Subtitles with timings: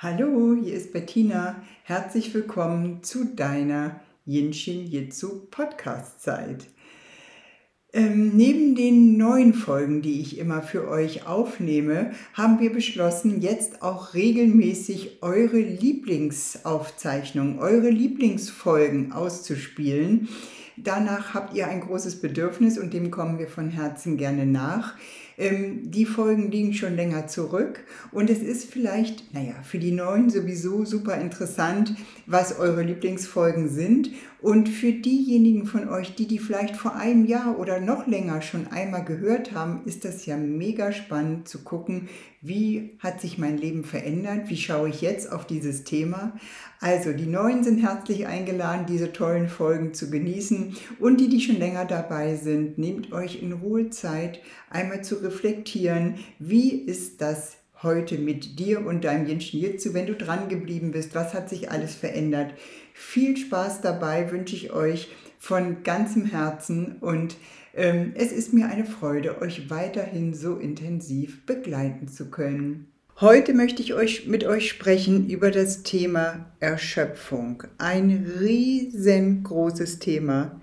[0.00, 1.60] Hallo, hier ist Bettina.
[1.82, 6.68] Herzlich willkommen zu deiner Yin Shin Jitsu Podcast Zeit.
[7.92, 13.82] Ähm, neben den neuen Folgen, die ich immer für euch aufnehme, haben wir beschlossen, jetzt
[13.82, 20.28] auch regelmäßig eure Lieblingsaufzeichnungen, eure Lieblingsfolgen auszuspielen.
[20.76, 24.94] Danach habt ihr ein großes Bedürfnis und dem kommen wir von Herzen gerne nach.
[25.38, 30.30] Ähm, die Folgen liegen schon länger zurück und es ist vielleicht, naja, für die Neuen
[30.30, 31.94] sowieso super interessant,
[32.26, 34.10] was eure Lieblingsfolgen sind.
[34.40, 38.68] Und für diejenigen von euch, die die vielleicht vor einem Jahr oder noch länger schon
[38.68, 42.08] einmal gehört haben, ist das ja mega spannend zu gucken,
[42.40, 46.34] wie hat sich mein Leben verändert, wie schaue ich jetzt auf dieses Thema.
[46.78, 51.58] Also die Neuen sind herzlich eingeladen, diese tollen Folgen zu genießen und die, die schon
[51.58, 58.18] länger dabei sind, nehmt euch in Ruhe Zeit, einmal zu reflektieren, wie ist das heute
[58.18, 61.94] mit dir und deinem Jenschen Jitsu, wenn du dran geblieben bist, was hat sich alles
[61.94, 62.54] verändert.
[62.94, 67.36] Viel Spaß dabei wünsche ich euch von ganzem Herzen und
[67.74, 72.88] ähm, es ist mir eine Freude, euch weiterhin so intensiv begleiten zu können.
[73.20, 77.64] Heute möchte ich euch mit euch sprechen über das Thema Erschöpfung.
[77.76, 80.60] Ein riesengroßes Thema.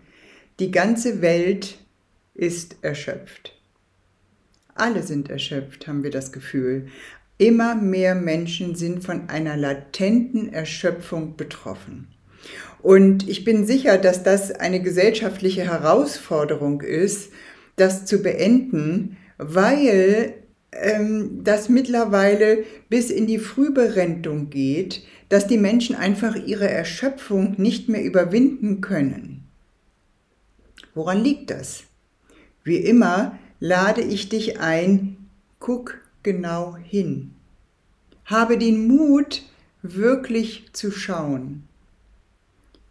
[0.60, 1.78] Die ganze Welt
[2.34, 3.55] ist erschöpft.
[4.76, 6.88] Alle sind erschöpft, haben wir das Gefühl.
[7.38, 12.10] Immer mehr Menschen sind von einer latenten Erschöpfung betroffen.
[12.82, 17.32] Und ich bin sicher, dass das eine gesellschaftliche Herausforderung ist,
[17.78, 20.34] das zu beenden, weil
[20.74, 27.88] ähm, das mittlerweile bis in die Frühberentung geht, dass die Menschen einfach ihre Erschöpfung nicht
[27.88, 29.46] mehr überwinden können.
[30.94, 31.84] Woran liegt das?
[32.64, 35.18] Wie immer lade ich dich ein,
[35.60, 37.34] guck genau hin.
[38.26, 39.44] Habe den Mut,
[39.82, 41.64] wirklich zu schauen.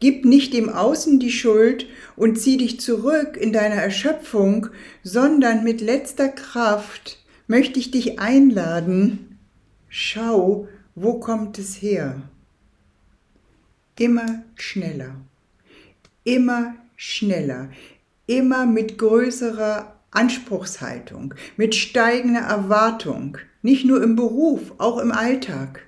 [0.00, 1.86] Gib nicht dem Außen die Schuld
[2.16, 4.68] und zieh dich zurück in deiner Erschöpfung,
[5.02, 9.38] sondern mit letzter Kraft möchte ich dich einladen,
[9.88, 12.22] schau, wo kommt es her?
[13.98, 15.14] Immer schneller,
[16.24, 17.70] immer schneller,
[18.26, 25.82] immer mit größerer Anspruchshaltung, mit steigender Erwartung, nicht nur im Beruf, auch im Alltag.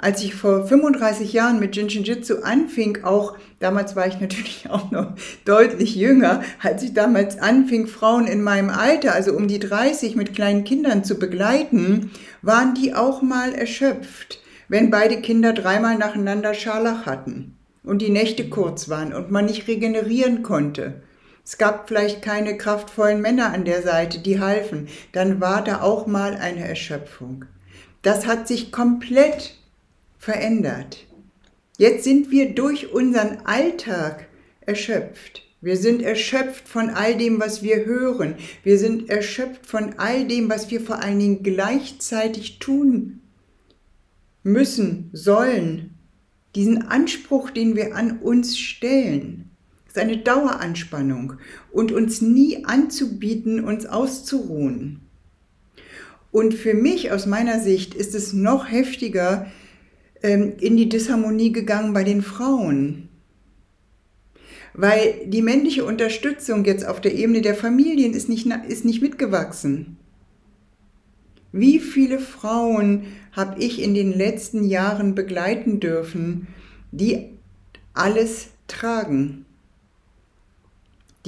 [0.00, 4.92] Als ich vor 35 Jahren mit Jinshin Jitsu anfing, auch damals war ich natürlich auch
[4.92, 5.14] noch
[5.44, 10.34] deutlich jünger, als ich damals anfing, Frauen in meinem Alter, also um die 30 mit
[10.34, 17.04] kleinen Kindern zu begleiten, waren die auch mal erschöpft, wenn beide Kinder dreimal nacheinander Scharlach
[17.04, 21.02] hatten und die Nächte kurz waren und man nicht regenerieren konnte.
[21.50, 24.86] Es gab vielleicht keine kraftvollen Männer an der Seite, die halfen.
[25.12, 27.46] Dann war da auch mal eine Erschöpfung.
[28.02, 29.54] Das hat sich komplett
[30.18, 31.06] verändert.
[31.78, 34.26] Jetzt sind wir durch unseren Alltag
[34.60, 35.42] erschöpft.
[35.62, 38.34] Wir sind erschöpft von all dem, was wir hören.
[38.62, 43.22] Wir sind erschöpft von all dem, was wir vor allen Dingen gleichzeitig tun
[44.42, 45.94] müssen, sollen.
[46.54, 49.47] Diesen Anspruch, den wir an uns stellen
[49.98, 51.34] ist eine Daueranspannung
[51.72, 55.00] und uns nie anzubieten, uns auszuruhen.
[56.30, 59.50] Und für mich aus meiner Sicht ist es noch heftiger
[60.22, 63.08] ähm, in die Disharmonie gegangen bei den Frauen.
[64.74, 69.96] Weil die männliche Unterstützung jetzt auf der Ebene der Familien ist nicht, ist nicht mitgewachsen.
[71.50, 76.46] Wie viele Frauen habe ich in den letzten Jahren begleiten dürfen,
[76.92, 77.30] die
[77.94, 79.46] alles tragen?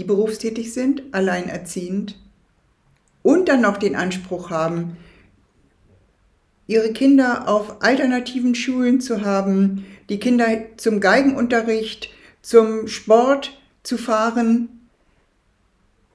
[0.00, 2.18] Die berufstätig sind, alleinerziehend
[3.22, 4.96] und dann noch den Anspruch haben,
[6.66, 10.46] ihre Kinder auf alternativen Schulen zu haben, die Kinder
[10.78, 12.08] zum Geigenunterricht,
[12.40, 14.88] zum Sport zu fahren,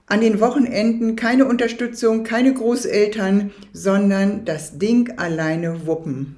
[0.07, 6.37] an den Wochenenden keine Unterstützung, keine Großeltern, sondern das Ding alleine wuppen.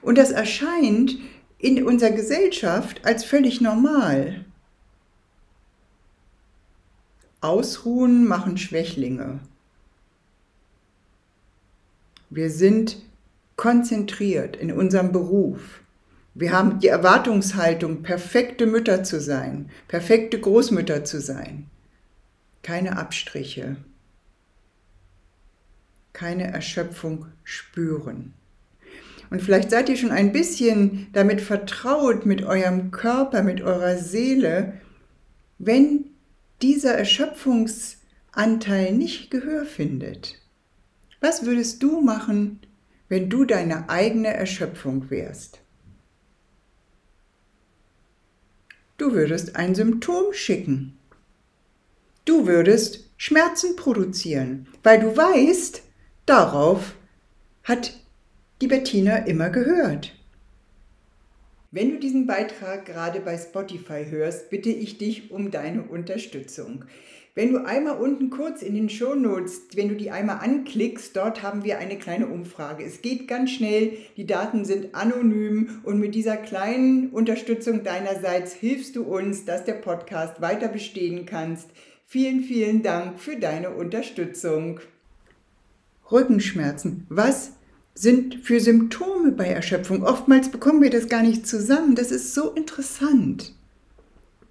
[0.00, 1.16] Und das erscheint
[1.58, 4.44] in unserer Gesellschaft als völlig normal.
[7.42, 9.40] Ausruhen machen Schwächlinge.
[12.30, 12.98] Wir sind
[13.56, 15.80] konzentriert in unserem Beruf.
[16.34, 21.66] Wir haben die Erwartungshaltung, perfekte Mütter zu sein, perfekte Großmütter zu sein.
[22.62, 23.76] Keine Abstriche,
[26.12, 28.34] keine Erschöpfung spüren.
[29.30, 34.74] Und vielleicht seid ihr schon ein bisschen damit vertraut, mit eurem Körper, mit eurer Seele,
[35.58, 36.11] wenn
[36.62, 40.40] dieser Erschöpfungsanteil nicht Gehör findet.
[41.20, 42.60] Was würdest du machen,
[43.08, 45.60] wenn du deine eigene Erschöpfung wärst?
[48.96, 50.96] Du würdest ein Symptom schicken.
[52.24, 55.82] Du würdest Schmerzen produzieren, weil du weißt,
[56.26, 56.94] darauf
[57.64, 57.98] hat
[58.60, 60.12] die Bettina immer gehört.
[61.74, 66.84] Wenn du diesen Beitrag gerade bei Spotify hörst, bitte ich dich um deine Unterstützung.
[67.34, 71.42] Wenn du einmal unten kurz in den Show Notes, wenn du die einmal anklickst, dort
[71.42, 72.84] haben wir eine kleine Umfrage.
[72.84, 78.94] Es geht ganz schnell, die Daten sind anonym und mit dieser kleinen Unterstützung deinerseits hilfst
[78.94, 81.70] du uns, dass der Podcast weiter bestehen kannst.
[82.04, 84.80] Vielen, vielen Dank für deine Unterstützung.
[86.10, 87.06] Rückenschmerzen.
[87.08, 87.52] Was
[87.94, 90.02] sind für Symptome bei Erschöpfung?
[90.02, 91.94] Oftmals bekommen wir das gar nicht zusammen.
[91.94, 93.54] Das ist so interessant.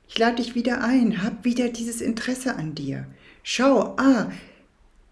[0.07, 3.05] Ich lade dich wieder ein, hab wieder dieses Interesse an dir.
[3.43, 4.31] Schau, ah,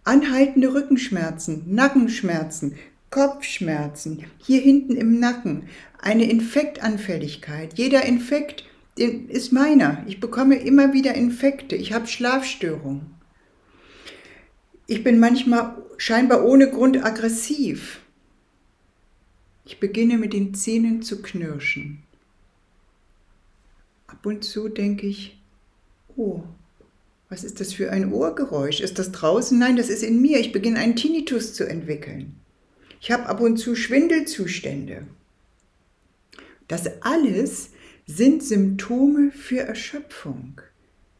[0.03, 2.75] anhaltende Rückenschmerzen, Nackenschmerzen,
[3.09, 5.63] Kopfschmerzen, hier hinten im Nacken,
[6.01, 7.77] eine Infektanfälligkeit.
[7.77, 8.65] Jeder Infekt
[8.97, 10.03] ist meiner.
[10.07, 11.75] Ich bekomme immer wieder Infekte.
[11.75, 13.11] Ich habe Schlafstörungen.
[14.85, 18.01] Ich bin manchmal scheinbar ohne Grund aggressiv.
[19.69, 21.99] Ich beginne mit den Zähnen zu knirschen.
[24.07, 25.39] Ab und zu denke ich,
[26.17, 26.41] oh,
[27.29, 28.79] was ist das für ein Ohrgeräusch?
[28.81, 29.59] Ist das draußen?
[29.59, 30.39] Nein, das ist in mir.
[30.39, 32.33] Ich beginne einen Tinnitus zu entwickeln.
[32.99, 35.05] Ich habe ab und zu Schwindelzustände.
[36.67, 37.69] Das alles
[38.07, 40.61] sind Symptome für Erschöpfung.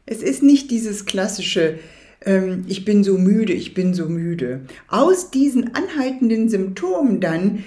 [0.06, 1.78] Es ist nicht dieses klassische,
[2.22, 4.62] ähm, ich bin so müde, ich bin so müde.
[4.88, 7.62] Aus diesen anhaltenden Symptomen dann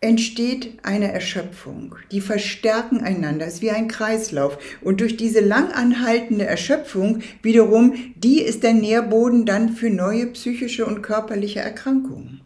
[0.00, 1.96] entsteht eine Erschöpfung.
[2.12, 3.46] Die verstärken einander.
[3.46, 4.58] Ist wie ein Kreislauf.
[4.80, 11.02] Und durch diese langanhaltende Erschöpfung wiederum, die ist der Nährboden dann für neue psychische und
[11.02, 12.42] körperliche Erkrankungen.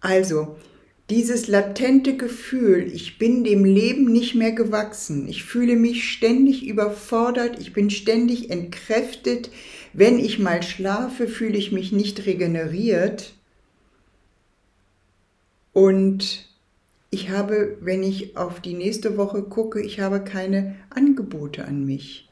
[0.00, 0.56] Also,
[1.10, 7.58] dieses latente Gefühl, ich bin dem Leben nicht mehr gewachsen, ich fühle mich ständig überfordert,
[7.58, 9.50] ich bin ständig entkräftet,
[9.94, 13.32] wenn ich mal schlafe, fühle ich mich nicht regeneriert,
[15.78, 16.48] und
[17.10, 22.28] ich habe, wenn ich auf die nächste Woche gucke, ich habe keine Angebote an mich.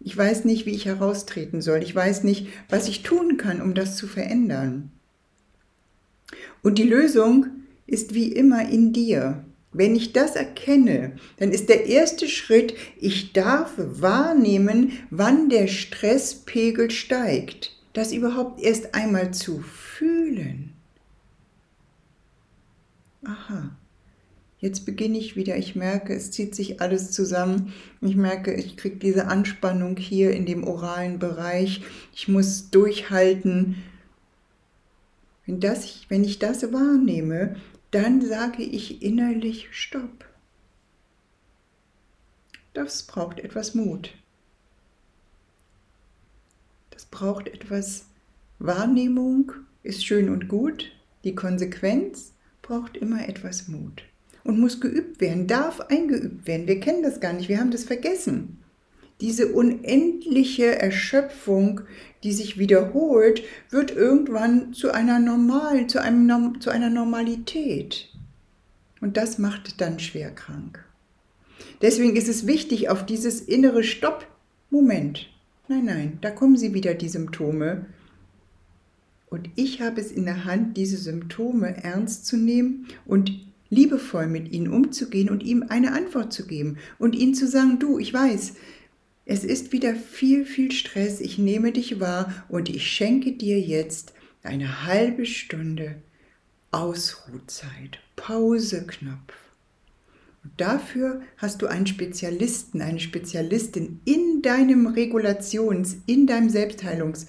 [0.00, 1.82] Ich weiß nicht, wie ich heraustreten soll.
[1.82, 4.90] Ich weiß nicht, was ich tun kann, um das zu verändern.
[6.62, 7.44] Und die Lösung
[7.86, 9.44] ist wie immer in dir.
[9.74, 16.90] Wenn ich das erkenne, dann ist der erste Schritt, ich darf wahrnehmen, wann der Stresspegel
[16.90, 17.76] steigt.
[17.92, 20.69] Das überhaupt erst einmal zu fühlen
[23.24, 23.76] aha,
[24.58, 25.56] jetzt beginne ich wieder.
[25.56, 27.72] Ich merke, es zieht sich alles zusammen.
[28.00, 31.82] Ich merke, ich kriege diese Anspannung hier in dem oralen Bereich.
[32.14, 33.82] Ich muss durchhalten.
[35.46, 37.56] Wenn, das, wenn ich das wahrnehme,
[37.90, 40.24] dann sage ich innerlich Stopp.
[42.72, 44.14] Das braucht etwas Mut.
[46.90, 48.06] Das braucht etwas
[48.58, 50.92] Wahrnehmung, ist schön und gut.
[51.24, 52.32] Die Konsequenz
[52.70, 54.04] braucht immer etwas Mut
[54.44, 56.68] und muss geübt werden, darf eingeübt werden.
[56.68, 58.58] Wir kennen das gar nicht, wir haben das vergessen.
[59.20, 61.80] Diese unendliche Erschöpfung,
[62.22, 68.08] die sich wiederholt, wird irgendwann zu einer normalen, zu, einem, zu einer Normalität.
[69.00, 70.84] Und das macht dann schwer krank.
[71.82, 74.28] Deswegen ist es wichtig, auf dieses innere Stopp,
[74.70, 75.28] Moment,
[75.66, 77.86] nein, nein, da kommen sie wieder, die Symptome,
[79.30, 83.32] und ich habe es in der Hand, diese Symptome ernst zu nehmen und
[83.70, 88.00] liebevoll mit ihnen umzugehen und ihm eine Antwort zu geben und ihnen zu sagen, du,
[88.00, 88.54] ich weiß,
[89.24, 94.12] es ist wieder viel, viel Stress, ich nehme dich wahr und ich schenke dir jetzt
[94.42, 96.02] eine halbe Stunde
[96.72, 99.34] Ausruhzeit, Pauseknopf.
[100.42, 107.26] Und dafür hast du einen Spezialisten, eine Spezialistin in deinem Regulations-, in deinem Selbstheilungs-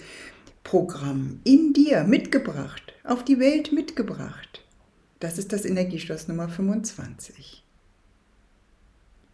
[0.64, 4.64] Programm in dir mitgebracht, auf die Welt mitgebracht.
[5.20, 7.64] Das ist das Energieschloss Nummer 25.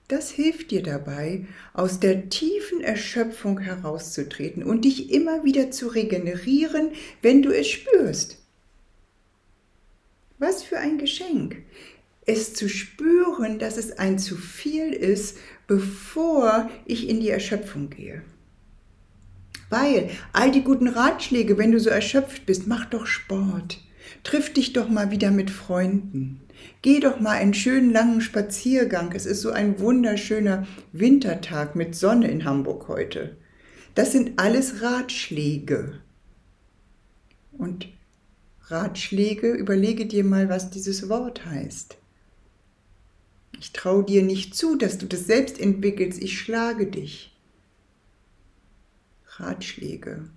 [0.08, 6.92] Das hilft dir dabei, aus der tiefen Erschöpfung herauszutreten und dich immer wieder zu regenerieren,
[7.22, 8.38] wenn du es spürst.
[10.40, 11.58] Was für ein Geschenk.
[12.26, 18.22] Es zu spüren, dass es ein zu viel ist, bevor ich in die Erschöpfung gehe.
[19.70, 23.82] Weil all die guten Ratschläge, wenn du so erschöpft bist, mach doch Sport.
[24.24, 26.42] Triff dich doch mal wieder mit Freunden.
[26.82, 29.12] Geh doch mal einen schönen langen Spaziergang.
[29.14, 33.36] Es ist so ein wunderschöner Wintertag mit Sonne in Hamburg heute.
[33.96, 36.00] Das sind alles Ratschläge.
[37.52, 37.88] Und
[38.68, 41.98] Ratschläge, überlege dir mal, was dieses Wort heißt.
[43.60, 46.22] Ich traue dir nicht zu, dass du das selbst entwickelst.
[46.22, 47.36] Ich schlage dich.
[49.40, 50.30] Ratschläge.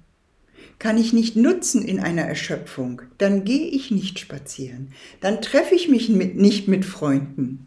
[0.79, 4.93] Kann ich nicht nutzen in einer Erschöpfung, dann gehe ich nicht spazieren.
[5.21, 7.67] Dann treffe ich mich mit, nicht mit Freunden.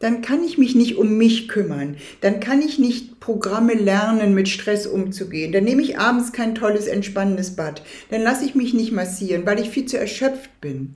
[0.00, 1.96] Dann kann ich mich nicht um mich kümmern.
[2.20, 5.52] Dann kann ich nicht Programme lernen, mit Stress umzugehen.
[5.52, 7.82] Dann nehme ich abends kein tolles, entspannendes Bad.
[8.10, 10.94] Dann lasse ich mich nicht massieren, weil ich viel zu erschöpft bin.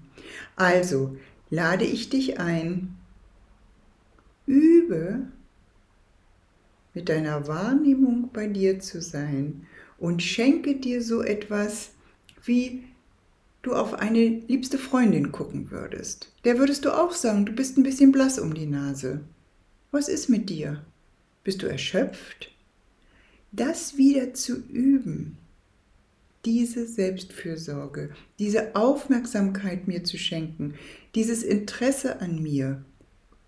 [0.57, 1.17] Also
[1.51, 2.97] lade ich dich ein,
[4.47, 5.29] übe
[6.99, 11.91] mit deiner Wahrnehmung bei dir zu sein und schenke dir so etwas,
[12.45, 12.83] wie
[13.63, 16.33] du auf eine liebste Freundin gucken würdest.
[16.43, 19.21] Der würdest du auch sagen, du bist ein bisschen blass um die Nase.
[19.93, 20.85] Was ist mit dir?
[21.45, 22.51] Bist du erschöpft?
[23.53, 25.39] Das wieder zu üben,
[26.45, 30.75] diese Selbstfürsorge, diese Aufmerksamkeit mir zu schenken,
[31.15, 32.85] dieses Interesse an mir,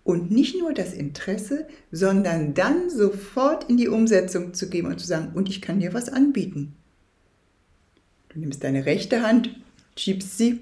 [0.03, 5.05] und nicht nur das Interesse, sondern dann sofort in die Umsetzung zu gehen und zu
[5.05, 6.75] sagen, und ich kann dir was anbieten.
[8.29, 9.55] Du nimmst deine rechte Hand,
[9.95, 10.61] schiebst sie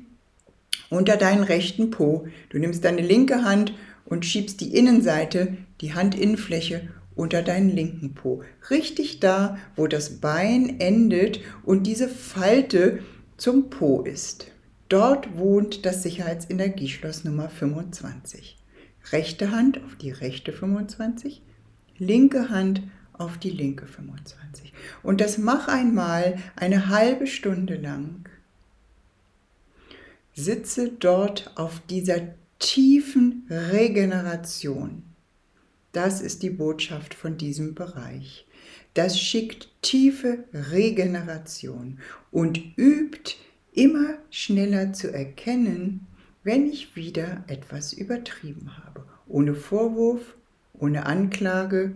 [0.89, 2.27] unter deinen rechten Po.
[2.49, 3.73] Du nimmst deine linke Hand
[4.05, 8.43] und schiebst die Innenseite, die Handinnenfläche unter deinen linken Po.
[8.69, 12.99] Richtig da, wo das Bein endet und diese Falte
[13.37, 14.47] zum Po ist.
[14.89, 18.58] Dort wohnt das Sicherheitsenergieschloss Nummer 25
[19.11, 21.41] rechte Hand auf die rechte 25,
[21.97, 24.73] linke Hand auf die linke 25.
[25.03, 28.27] Und das mach einmal eine halbe Stunde lang.
[30.33, 32.21] Sitze dort auf dieser
[32.59, 35.03] tiefen Regeneration.
[35.91, 38.45] Das ist die Botschaft von diesem Bereich.
[38.93, 41.99] Das schickt tiefe Regeneration
[42.31, 43.35] und übt
[43.73, 46.07] immer schneller zu erkennen,
[46.43, 49.03] wenn ich wieder etwas übertrieben habe.
[49.27, 50.35] Ohne Vorwurf,
[50.73, 51.93] ohne Anklage,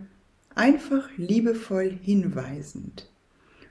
[0.56, 3.10] einfach liebevoll hinweisend.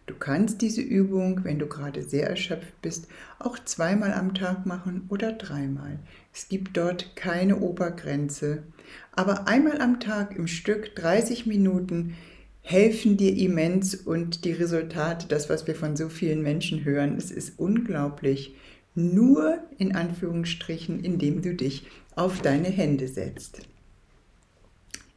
[0.07, 3.07] Du kannst diese Übung, wenn du gerade sehr erschöpft bist,
[3.39, 6.01] auch zweimal am Tag machen oder dreimal.
[6.35, 8.65] Es gibt dort keine Obergrenze.
[9.13, 12.15] Aber einmal am Tag im Stück 30 Minuten
[12.63, 17.31] helfen dir immens und die Resultate, das, was wir von so vielen Menschen hören, es
[17.31, 18.55] ist unglaublich,
[18.95, 23.63] nur in Anführungsstrichen, indem du dich auf deine Hände setzt.